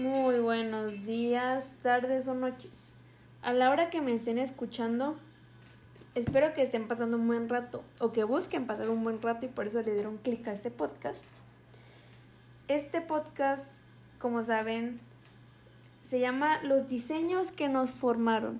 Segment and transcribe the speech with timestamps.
[0.00, 2.94] Muy buenos días, tardes o noches.
[3.42, 5.14] A la hora que me estén escuchando,
[6.14, 9.50] espero que estén pasando un buen rato o que busquen pasar un buen rato y
[9.50, 11.22] por eso le dieron clic a este podcast.
[12.66, 13.66] Este podcast,
[14.18, 15.00] como saben,
[16.02, 18.58] se llama Los diseños que nos formaron.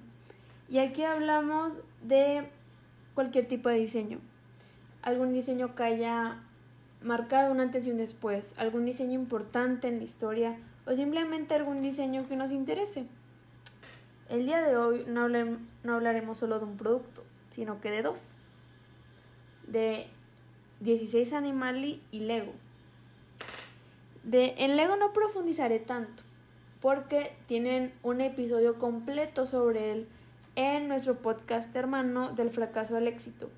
[0.68, 2.50] Y aquí hablamos de
[3.14, 4.18] cualquier tipo de diseño.
[5.00, 6.42] Algún diseño que haya
[7.02, 10.58] marcado un antes y un después, algún diseño importante en la historia
[10.90, 13.06] o simplemente algún diseño que nos interese.
[14.28, 17.22] El día de hoy no, no hablaremos solo de un producto,
[17.52, 18.34] sino que de dos.
[19.68, 20.08] De
[20.80, 22.52] 16 Animali y Lego.
[24.24, 26.24] De, en Lego no profundizaré tanto,
[26.80, 30.08] porque tienen un episodio completo sobre él
[30.56, 33.48] en nuestro podcast hermano del fracaso al éxito,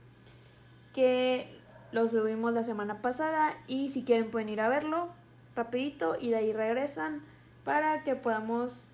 [0.92, 1.48] que
[1.92, 5.08] lo subimos la semana pasada y si quieren pueden ir a verlo
[5.54, 7.22] rapidito y de ahí regresan
[7.64, 8.84] para que podamos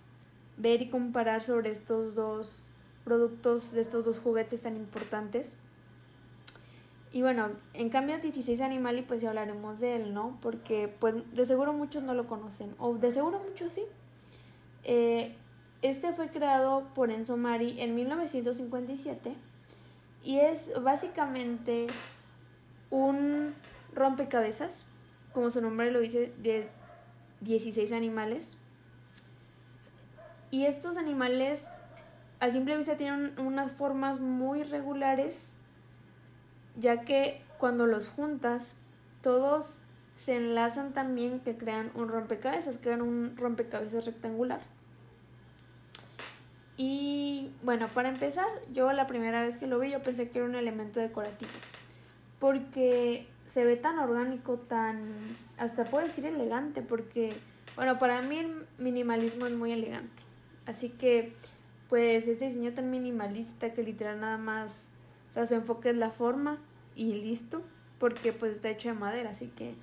[0.56, 2.68] ver y comparar sobre estos dos
[3.04, 5.56] productos de estos dos juguetes tan importantes.
[7.10, 10.38] Y bueno, en cambio 16 Animali pues ya hablaremos de él, ¿no?
[10.42, 13.82] Porque pues de seguro muchos no lo conocen, o de seguro muchos sí.
[14.84, 15.34] Eh,
[15.80, 19.32] este fue creado por Enzo Mari en 1957
[20.24, 21.86] y es básicamente
[22.90, 23.54] un
[23.94, 24.86] rompecabezas,
[25.32, 26.68] como su nombre lo dice, de
[27.40, 28.57] 16 animales.
[30.50, 31.62] Y estos animales
[32.40, 35.52] a simple vista tienen unas formas muy regulares,
[36.76, 38.76] ya que cuando los juntas,
[39.22, 39.74] todos
[40.16, 44.60] se enlazan también que crean un rompecabezas, crean un rompecabezas rectangular.
[46.76, 50.46] Y bueno, para empezar, yo la primera vez que lo vi yo pensé que era
[50.46, 51.50] un elemento decorativo
[52.38, 55.12] porque se ve tan orgánico, tan,
[55.56, 57.32] hasta puedo decir elegante, porque,
[57.76, 60.22] bueno, para mí el minimalismo es muy elegante.
[60.68, 61.32] Así que,
[61.88, 64.88] pues, este diseño tan minimalista que literal nada más,
[65.30, 66.58] o sea, su enfoque es la forma
[66.94, 67.62] y listo,
[67.98, 69.74] porque pues está hecho de madera, así que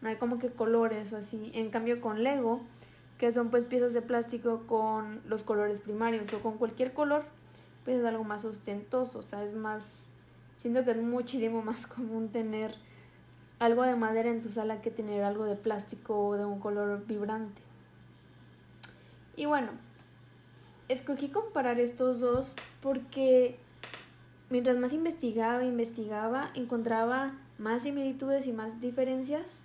[0.00, 1.50] no hay como que colores o así.
[1.54, 2.60] En cambio con Lego,
[3.18, 7.24] que son pues piezas de plástico con los colores primarios o con cualquier color,
[7.84, 10.06] pues es algo más ostentoso, o sea, es más
[10.64, 12.74] Siento que es muchísimo más común tener
[13.58, 17.04] algo de madera en tu sala que tener algo de plástico o de un color
[17.06, 17.60] vibrante.
[19.36, 19.72] Y bueno,
[20.88, 23.56] escogí comparar estos dos porque
[24.50, 29.60] mientras más investigaba, investigaba, encontraba más similitudes y más diferencias.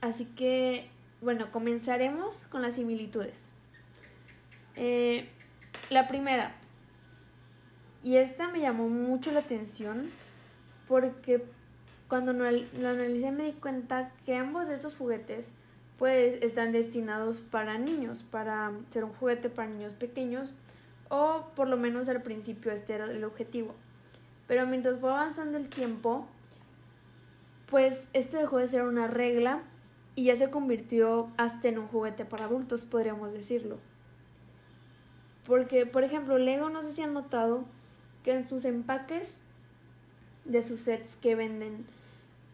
[0.00, 0.88] Así que,
[1.20, 3.50] bueno, comenzaremos con las similitudes.
[4.76, 5.28] Eh,
[5.90, 6.54] la primera,
[8.04, 10.10] y esta me llamó mucho la atención
[10.86, 11.44] porque
[12.08, 12.46] cuando lo
[12.88, 15.54] analicé me di cuenta que ambos de estos juguetes
[15.98, 20.54] pues están destinados para niños, para ser un juguete para niños pequeños
[21.08, 23.74] o por lo menos al principio este era el objetivo.
[24.46, 26.26] Pero mientras fue avanzando el tiempo,
[27.68, 29.62] pues esto dejó de ser una regla
[30.14, 33.78] y ya se convirtió hasta en un juguete para adultos, podríamos decirlo.
[35.46, 37.64] Porque, por ejemplo, Lego, no sé si han notado,
[38.22, 39.32] que en sus empaques
[40.44, 41.86] de sus sets que venden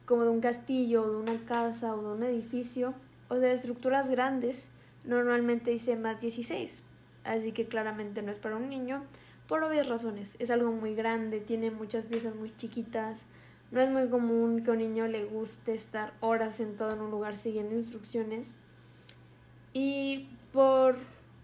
[0.07, 2.95] como de un castillo, de una casa o de un edificio
[3.35, 4.71] o de estructuras grandes,
[5.05, 6.83] normalmente dice más 16.
[7.25, 9.03] Así que claramente no es para un niño
[9.49, 10.37] por obvias razones.
[10.39, 13.21] Es algo muy grande, tiene muchas piezas muy chiquitas.
[13.71, 17.11] No es muy común que a un niño le guste estar horas sentado en un
[17.11, 18.55] lugar siguiendo instrucciones.
[19.73, 20.97] Y por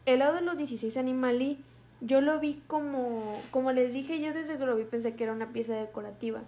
[0.07, 1.59] el lado de los 16 animali,
[2.01, 5.33] yo lo vi como, como les dije, yo desde que lo vi pensé que era
[5.33, 6.43] una pieza decorativa.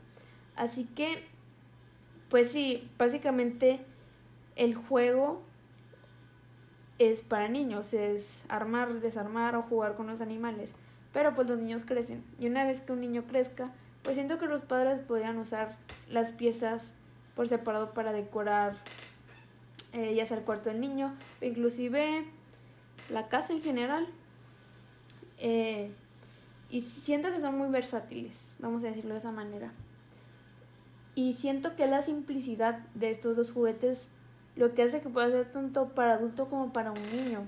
[0.56, 1.24] Así que,
[2.28, 3.80] pues sí, básicamente
[4.56, 5.42] el juego
[6.98, 10.70] es para niños, es armar, desarmar o jugar con los animales.
[11.12, 12.24] Pero pues los niños crecen.
[12.38, 13.70] Y una vez que un niño crezca,
[14.02, 15.76] pues siento que los padres podrían usar
[16.08, 16.94] las piezas
[17.34, 18.76] por separado para decorar
[19.92, 22.24] eh, ya sea el cuarto del niño, inclusive
[23.10, 24.06] la casa en general.
[25.38, 25.90] Eh,
[26.70, 29.70] y siento que son muy versátiles, vamos a decirlo de esa manera.
[31.14, 34.08] Y siento que la simplicidad de estos dos juguetes
[34.56, 37.40] lo que hace que pueda ser tanto para adulto como para un niño.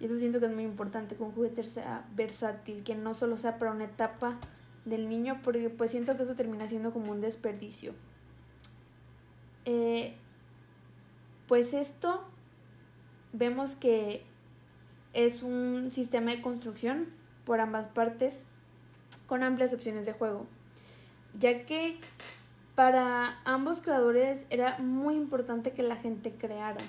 [0.00, 3.36] Y eso siento que es muy importante que un juguete sea versátil, que no solo
[3.36, 4.38] sea para una etapa
[4.84, 7.92] del niño, porque pues siento que eso termina siendo como un desperdicio.
[9.64, 10.14] Eh,
[11.46, 12.24] pues esto
[13.32, 14.24] vemos que
[15.12, 17.06] es un sistema de construcción
[17.44, 18.46] por ambas partes
[19.26, 20.46] con amplias opciones de juego,
[21.38, 21.98] ya que
[22.74, 26.80] para ambos creadores era muy importante que la gente creara.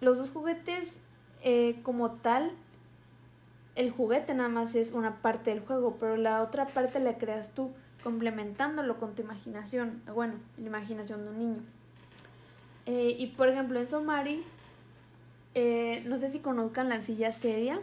[0.00, 0.98] los dos juguetes
[1.42, 2.52] eh, como tal,
[3.74, 7.52] el juguete nada más es una parte del juego, pero la otra parte la creas
[7.52, 7.70] tú,
[8.02, 11.62] complementándolo con tu imaginación, bueno, la imaginación de un niño.
[12.86, 14.42] Eh, y por ejemplo, en Somari,
[15.54, 17.80] eh, no sé si conozcan la silla Sedia,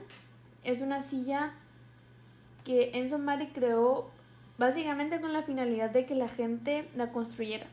[0.63, 1.53] es una silla
[2.63, 4.09] que Enzo Mari creó
[4.61, 7.65] básicamente con la finalidad de que la gente la construyera,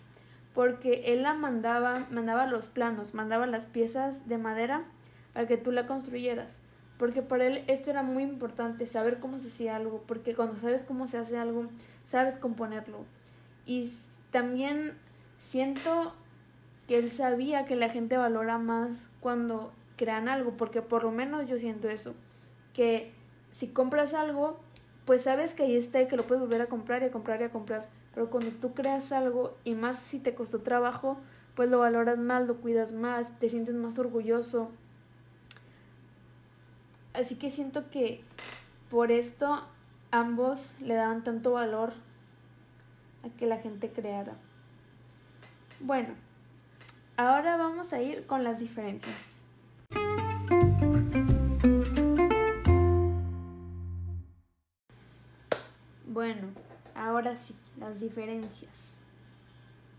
[0.55, 4.85] porque él la mandaba, mandaba los planos, mandaba las piezas de madera
[5.35, 6.61] para que tú la construyeras,
[6.97, 10.83] porque para él esto era muy importante, saber cómo se hacía algo, porque cuando sabes
[10.83, 11.67] cómo se hace algo,
[12.07, 13.05] sabes componerlo.
[13.67, 13.93] Y
[14.31, 14.95] también
[15.39, 16.15] siento
[16.87, 21.51] que él sabía que la gente valora más cuando crean algo, porque por lo menos
[21.51, 22.15] yo siento eso,
[22.73, 23.13] que
[23.53, 24.59] si compras algo,
[25.09, 27.41] pues sabes que ahí está y que lo puedes volver a comprar y a comprar
[27.41, 27.89] y a comprar.
[28.15, 31.17] Pero cuando tú creas algo y más si te costó trabajo,
[31.55, 34.71] pues lo valoras más, lo cuidas más, te sientes más orgulloso.
[37.15, 38.23] Así que siento que
[38.91, 39.65] por esto
[40.11, 41.95] ambos le daban tanto valor
[43.25, 44.35] a que la gente creara.
[45.81, 46.11] Bueno,
[47.17, 49.38] ahora vamos a ir con las diferencias.
[56.11, 56.49] Bueno,
[56.95, 58.73] ahora sí, las diferencias.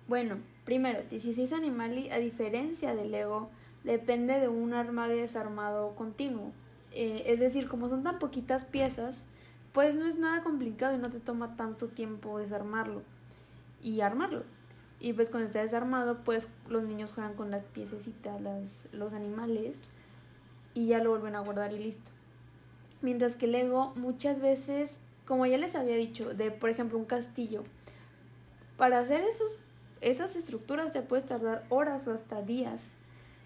[0.07, 3.51] Bueno, primero, 16 Animali, a diferencia del Lego,
[3.83, 6.51] depende de un armado y desarmado continuo.
[6.93, 9.27] Eh, es decir, como son tan poquitas piezas,
[9.71, 13.03] pues no es nada complicado y no te toma tanto tiempo desarmarlo
[13.83, 14.45] y armarlo.
[14.99, 19.77] Y pues cuando está desarmado, pues los niños juegan con las piececitas, las, los animales,
[20.73, 22.09] y ya lo vuelven a guardar y listo.
[23.03, 27.05] Mientras que el Lego muchas veces como ya les había dicho, de por ejemplo un
[27.05, 27.63] castillo,
[28.77, 29.59] para hacer esos,
[30.01, 32.81] esas estructuras te puedes tardar horas o hasta días,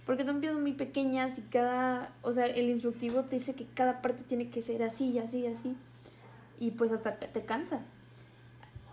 [0.06, 4.01] porque son piezas muy pequeñas y cada, o sea, el instructivo te dice que cada
[4.01, 5.75] parte tiene que ser así, así, así,
[6.57, 7.81] y pues hasta te cansa.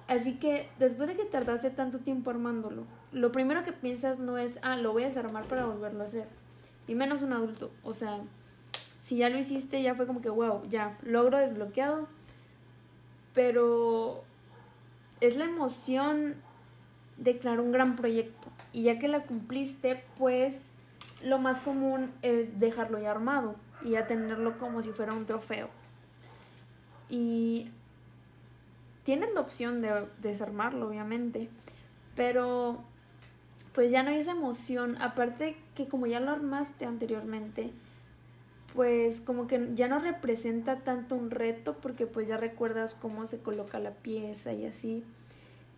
[0.09, 4.59] Así que después de que tardaste tanto tiempo armándolo, lo primero que piensas no es,
[4.63, 6.27] ah, lo voy a desarmar para volverlo a hacer.
[6.89, 7.71] Y menos un adulto.
[7.85, 8.19] O sea,
[9.05, 12.09] si ya lo hiciste, ya fue como que, wow, ya, logro desbloqueado,
[13.35, 14.23] pero
[15.21, 16.37] es la emoción
[17.17, 18.49] de crear un gran proyecto.
[18.73, 20.57] Y ya que la cumpliste, pues
[21.23, 25.69] lo más común es dejarlo ya armado y ya tenerlo como si fuera un trofeo.
[27.09, 27.71] Y
[29.05, 31.49] tienes la opción de desarmarlo, obviamente,
[32.15, 32.83] pero
[33.75, 34.97] pues ya no hay esa emoción.
[35.01, 37.73] Aparte que como ya lo armaste anteriormente,
[38.75, 43.41] pues como que ya no representa tanto un reto porque pues ya recuerdas cómo se
[43.41, 45.05] coloca la pieza y así.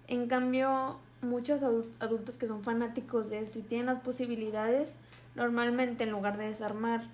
[0.08, 4.94] En cambio, muchos adultos que son fanáticos de esto y tienen las posibilidades,
[5.34, 7.04] normalmente en lugar de desarmar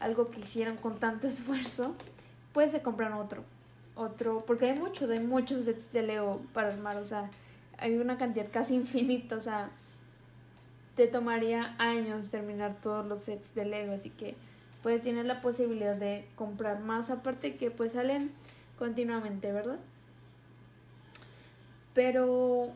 [0.00, 1.94] algo que hicieron con tanto esfuerzo,
[2.52, 3.42] pues se compran otro.
[3.96, 7.28] Otro, porque hay muchos, hay muchos sets de Lego para armar, o sea,
[7.78, 9.70] hay una cantidad casi infinita, o sea,
[10.94, 14.36] te tomaría años terminar todos los sets de Lego, así que
[14.82, 18.30] pues tienes la posibilidad de comprar más aparte que pues salen
[18.78, 19.78] continuamente, ¿verdad?
[21.94, 22.72] Pero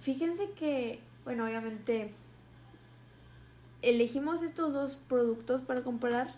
[0.00, 2.12] fíjense que, bueno, obviamente
[3.82, 6.34] elegimos estos dos productos para comprar,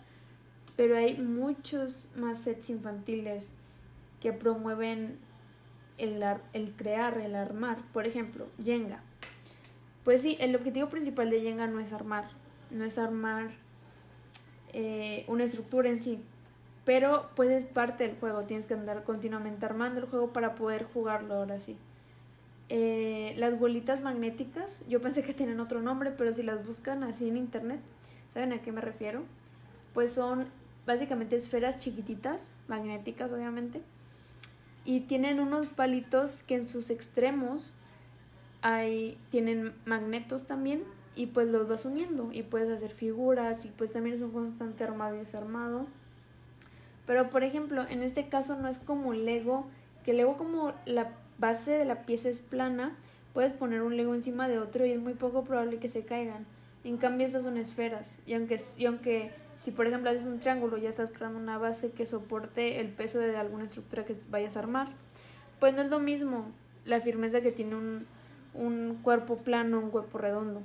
[0.75, 3.47] pero hay muchos más sets infantiles
[4.19, 5.17] que promueven
[5.97, 7.77] el, el crear, el armar.
[7.93, 9.01] Por ejemplo, Jenga.
[10.03, 12.29] Pues sí, el objetivo principal de Jenga no es armar,
[12.71, 13.51] no es armar
[14.73, 16.19] eh, una estructura en sí.
[16.85, 20.85] Pero pues es parte del juego, tienes que andar continuamente armando el juego para poder
[20.85, 21.77] jugarlo ahora sí.
[22.69, 27.27] Eh, las bolitas magnéticas, yo pensé que tienen otro nombre, pero si las buscan así
[27.27, 27.79] en internet,
[28.33, 29.23] ¿saben a qué me refiero?
[29.93, 30.47] Pues son
[30.85, 33.81] básicamente esferas chiquititas, magnéticas obviamente,
[34.85, 37.75] y tienen unos palitos que en sus extremos
[38.61, 40.83] hay, tienen magnetos también
[41.17, 44.83] y pues los vas uniendo y puedes hacer figuras y pues también es un constante
[44.83, 45.87] armado y desarmado.
[47.07, 49.65] Pero por ejemplo, en este caso no es como Lego,
[50.05, 51.09] que Lego como la
[51.39, 52.95] base de la pieza es plana,
[53.33, 56.45] puedes poner un Lego encima de otro y es muy poco probable que se caigan.
[56.83, 60.77] En cambio estas son esferas y aunque, y aunque si por ejemplo haces un triángulo
[60.77, 64.59] ya estás creando una base que soporte el peso de alguna estructura que vayas a
[64.59, 64.87] armar,
[65.59, 66.45] pues no es lo mismo
[66.85, 68.05] la firmeza que tiene un,
[68.53, 70.61] un cuerpo plano, un cuerpo redondo.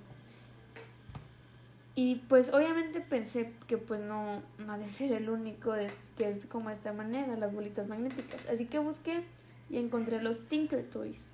[1.95, 5.75] Y pues obviamente pensé que pues no, no ha de ser el único
[6.17, 8.47] que es como de esta manera, las bolitas magnéticas.
[8.49, 9.25] Así que busqué
[9.69, 11.27] y encontré los Tinker Toys.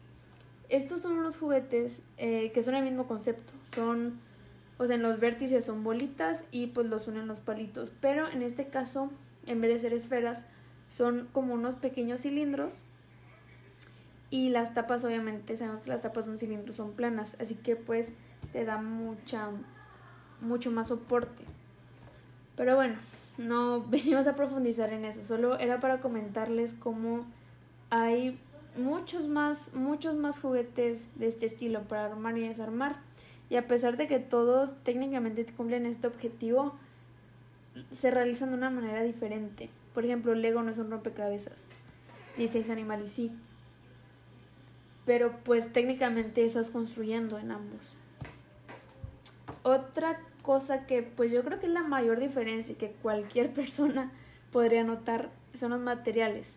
[0.68, 3.52] Estos son unos juguetes eh, que son el mismo concepto.
[3.74, 4.20] Son
[4.78, 7.90] O sea, en los vértices son bolitas y pues los unen los palitos.
[8.00, 9.10] Pero en este caso,
[9.46, 10.44] en vez de ser esferas,
[10.88, 12.82] son como unos pequeños cilindros.
[14.30, 17.36] Y las tapas, obviamente, sabemos que las tapas de un cilindro son planas.
[17.40, 18.12] Así que pues
[18.52, 19.50] te da mucha,
[20.40, 21.42] mucho más soporte.
[22.56, 22.96] Pero bueno,
[23.38, 25.24] no venimos a profundizar en eso.
[25.24, 27.24] Solo era para comentarles cómo
[27.90, 28.38] hay
[28.76, 32.96] muchos más, muchos más juguetes de este estilo para armar y desarmar.
[33.50, 36.74] Y a pesar de que todos técnicamente cumplen este objetivo,
[37.92, 39.70] se realizan de una manera diferente.
[39.94, 41.68] Por ejemplo, Lego no es un rompecabezas.
[42.36, 43.32] 16 Animales sí.
[45.06, 47.94] Pero pues técnicamente estás construyendo en ambos.
[49.68, 54.10] Otra cosa que pues yo creo que es la mayor diferencia y que cualquier persona
[54.50, 56.56] podría notar son los materiales.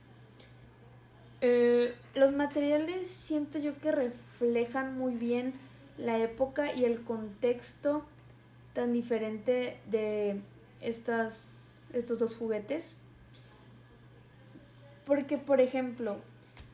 [1.42, 5.52] Eh, los materiales siento yo que reflejan muy bien
[5.98, 8.06] la época y el contexto
[8.74, 10.40] tan diferente de
[10.80, 11.48] estas,
[11.92, 12.96] estos dos juguetes.
[15.06, 16.16] Porque, por ejemplo,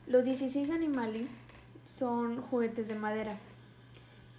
[0.06, 1.26] los 16 Animali
[1.84, 3.36] son juguetes de madera.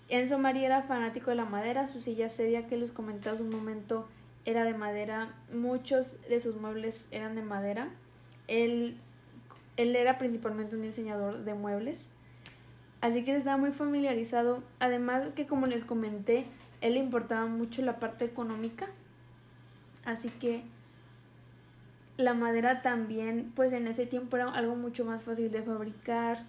[0.09, 3.51] Enzo María era fanático de la madera, su silla sedia que les comentaba hace un
[3.51, 4.07] momento
[4.45, 7.89] era de madera, muchos de sus muebles eran de madera.
[8.47, 8.97] Él,
[9.77, 12.09] él era principalmente un diseñador de muebles
[13.01, 14.63] así que estaba muy familiarizado.
[14.79, 16.45] Además que como les comenté,
[16.81, 18.87] él le importaba mucho la parte económica,
[20.05, 20.63] así que
[22.17, 26.43] la madera también, pues en ese tiempo era algo mucho más fácil de fabricar,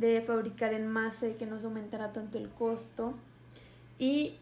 [0.00, 3.14] de fabricar en masa y que no se aumentara tanto el costo.
[3.98, 4.34] Y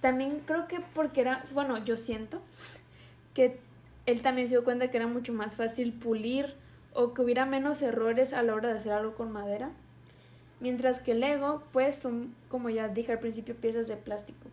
[0.00, 2.40] también creo que porque era, bueno, yo siento
[3.34, 3.58] que
[4.06, 6.54] él también se dio cuenta que era mucho más fácil pulir
[6.94, 9.70] o que hubiera menos errores a la hora de hacer algo con madera.
[10.60, 14.48] Mientras que el Lego, pues son, como ya dije al principio, piezas de plástico.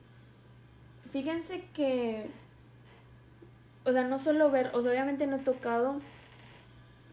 [1.11, 2.27] Fíjense que,
[3.85, 5.99] o sea, no solo ver, o sea, obviamente no he tocado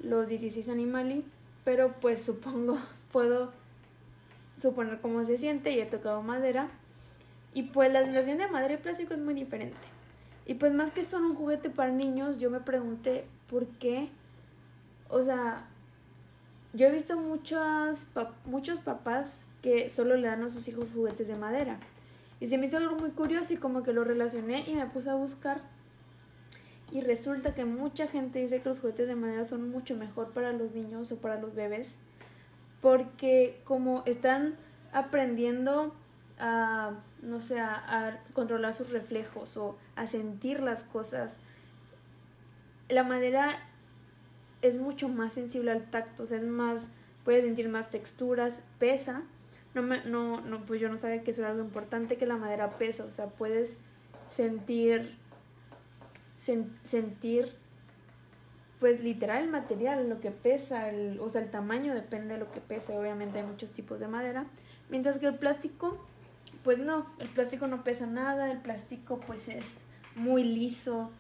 [0.03, 1.25] los 16 Animali,
[1.65, 2.79] pero pues supongo,
[3.13, 3.53] puedo
[4.61, 6.69] suponer cómo se siente y he tocado madera.
[7.55, 9.77] Y pues la sensación de madera y plástico es muy diferente.
[10.47, 14.09] Y pues más que son un juguete para niños, yo me pregunté por qué,
[15.09, 15.67] o sea,
[16.73, 18.07] yo he visto muchos,
[18.45, 21.79] muchos papás que solo le dan a sus hijos juguetes de madera.
[22.41, 25.11] Y se me hizo algo muy curioso y como que lo relacioné y me puse
[25.11, 25.61] a buscar.
[26.93, 30.53] Y resulta que mucha gente dice que los juguetes de madera son mucho mejor para
[30.53, 31.97] los niños o para los bebés.
[32.81, 34.57] Porque como están
[34.93, 35.95] aprendiendo
[36.39, 41.39] a, no sé, a controlar sus reflejos o a sentir las cosas,
[42.89, 43.59] la madera
[44.63, 46.89] es mucho más sensible al tacto, o es más,
[47.25, 49.23] puede sentir más texturas, pesa.
[49.75, 52.37] No, me, no, no, pues yo no sabía que eso era algo importante, que la
[52.37, 53.77] madera pesa, o sea, puedes
[54.29, 55.17] sentir,
[56.83, 57.53] sentir,
[58.81, 62.51] pues literal el material, lo que pesa, el, o sea, el tamaño depende de lo
[62.51, 64.47] que pesa, obviamente hay muchos tipos de madera,
[64.91, 66.05] mientras que el plástico,
[66.65, 69.77] pues no, el plástico no pesa nada, el plástico pues es
[70.17, 71.11] muy liso,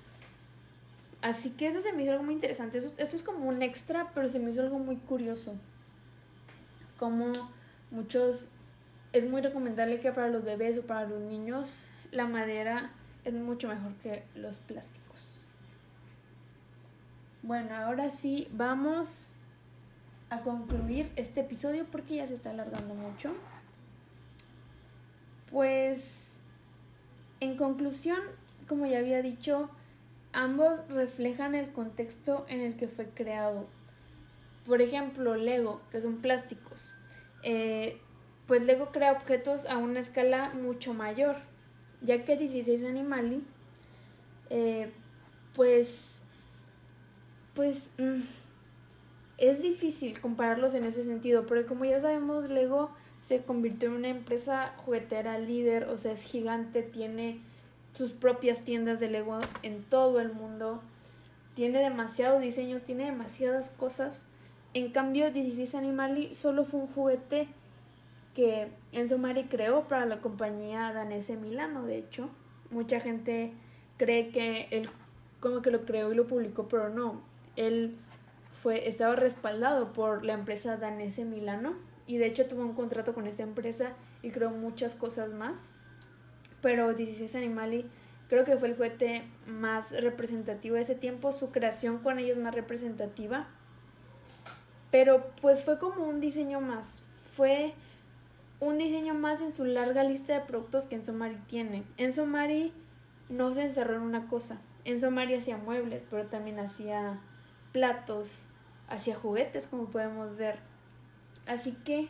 [1.22, 2.78] Así que eso se me hizo algo muy interesante.
[2.78, 5.56] esto es como un extra, pero se me hizo algo muy curioso.
[6.98, 7.32] Como
[7.90, 8.48] muchos...
[9.12, 12.90] Es muy recomendable que para los bebés o para los niños la madera
[13.24, 15.11] es mucho mejor que los plásticos.
[17.42, 19.34] Bueno, ahora sí vamos
[20.30, 23.34] a concluir este episodio porque ya se está alargando mucho.
[25.50, 26.30] Pues,
[27.40, 28.20] en conclusión,
[28.68, 29.70] como ya había dicho,
[30.32, 33.66] ambos reflejan el contexto en el que fue creado.
[34.64, 36.92] Por ejemplo, Lego, que son plásticos.
[37.42, 38.00] Eh,
[38.46, 41.38] pues Lego crea objetos a una escala mucho mayor,
[42.02, 43.42] ya que 16 Animali,
[44.48, 44.92] eh,
[45.56, 46.11] pues,
[47.54, 48.20] pues mm,
[49.38, 52.90] es difícil compararlos en ese sentido, porque como ya sabemos, Lego
[53.20, 57.40] se convirtió en una empresa juguetera líder, o sea, es gigante, tiene
[57.94, 60.82] sus propias tiendas de Lego en todo el mundo.
[61.54, 64.26] Tiene demasiados diseños, tiene demasiadas cosas.
[64.74, 67.48] En cambio, 16 Animali solo fue un juguete
[68.34, 72.30] que Enzo Mari creó para la compañía danesa Milano, de hecho.
[72.70, 73.52] Mucha gente
[73.98, 74.88] cree que él
[75.40, 77.20] como que lo creó y lo publicó, pero no.
[77.56, 77.96] Él
[78.62, 81.74] fue, estaba respaldado por la empresa danesa Milano
[82.06, 83.92] y de hecho tuvo un contrato con esta empresa
[84.22, 85.70] y creó muchas cosas más
[86.62, 87.84] pero 16 Animali
[88.28, 92.54] creo que fue el juguete más representativo de ese tiempo, su creación con ellos más
[92.54, 93.48] representativa.
[94.90, 97.74] Pero pues fue como un diseño más, fue
[98.60, 101.82] un diseño más en su larga lista de productos que Enzo Mari tiene.
[101.96, 102.72] Enzo Mari
[103.28, 104.60] no se encerró en una cosa.
[104.84, 107.20] Enzo Mari hacía muebles, pero también hacía
[107.72, 108.46] platos,
[108.88, 110.58] hacía juguetes, como podemos ver.
[111.46, 112.08] Así que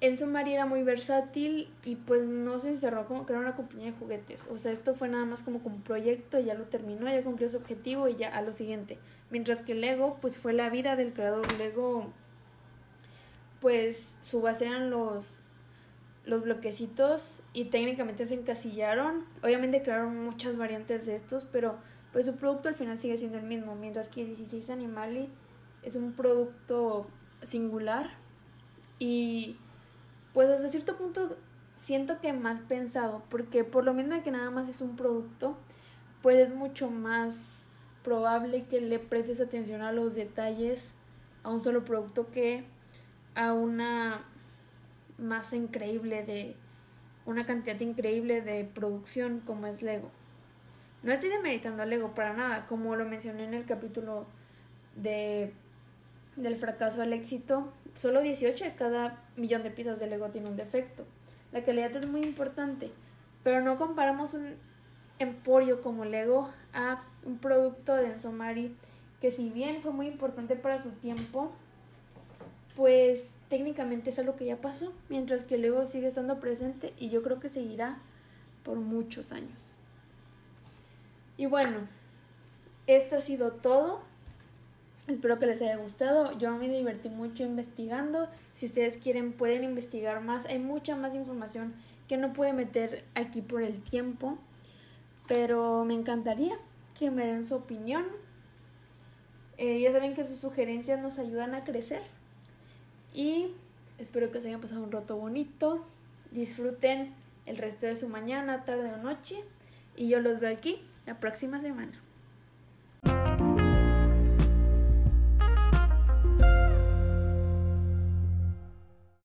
[0.00, 3.98] Enzo Mari era muy versátil y pues no se encerró como era una compañía de
[3.98, 4.46] juguetes.
[4.48, 7.48] O sea, esto fue nada más como, como un proyecto, ya lo terminó, ya cumplió
[7.48, 8.98] su objetivo y ya a lo siguiente.
[9.30, 11.46] Mientras que Lego pues fue la vida del creador.
[11.58, 12.12] Lego
[13.60, 15.40] pues su base eran los,
[16.24, 19.24] los bloquecitos y técnicamente se encasillaron.
[19.42, 21.76] Obviamente crearon muchas variantes de estos, pero
[22.12, 25.28] pues su producto al final sigue siendo el mismo, mientras que 16 Animali
[25.82, 27.06] es un producto
[27.42, 28.10] singular
[28.98, 29.56] y
[30.32, 31.36] pues hasta cierto punto
[31.76, 35.56] siento que más pensado, porque por lo mismo que nada más es un producto,
[36.22, 37.66] pues es mucho más
[38.02, 40.92] probable que le prestes atención a los detalles
[41.42, 42.64] a un solo producto que
[43.34, 44.24] a una
[45.18, 46.56] masa increíble de
[47.26, 50.10] una cantidad increíble de producción como es Lego.
[51.02, 54.26] No estoy demeritando a Lego para nada, como lo mencioné en el capítulo
[54.96, 55.52] de
[56.38, 60.56] del fracaso al éxito, solo 18 de cada millón de piezas de Lego tiene un
[60.56, 61.04] defecto.
[61.52, 62.90] La calidad es muy importante,
[63.42, 64.54] pero no comparamos un
[65.18, 68.76] emporio como Lego a un producto de Ensomari
[69.20, 71.50] que si bien fue muy importante para su tiempo,
[72.76, 77.22] pues técnicamente es algo que ya pasó, mientras que Lego sigue estando presente y yo
[77.22, 77.98] creo que seguirá
[78.62, 79.67] por muchos años.
[81.38, 81.86] Y bueno,
[82.88, 84.00] esto ha sido todo.
[85.06, 86.36] Espero que les haya gustado.
[86.36, 88.28] Yo me divertí mucho investigando.
[88.54, 90.44] Si ustedes quieren pueden investigar más.
[90.46, 91.74] Hay mucha más información
[92.08, 94.36] que no pude meter aquí por el tiempo.
[95.28, 96.58] Pero me encantaría
[96.98, 98.04] que me den su opinión.
[99.58, 102.02] Eh, ya saben que sus sugerencias nos ayudan a crecer.
[103.14, 103.52] Y
[103.98, 105.86] espero que se hayan pasado un rato bonito.
[106.32, 107.14] Disfruten
[107.46, 109.36] el resto de su mañana, tarde o noche.
[109.96, 111.92] Y yo los veo aquí la próxima semana.